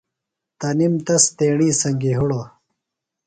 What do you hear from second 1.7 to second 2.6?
سنگیۡ ہِڑوۡ۔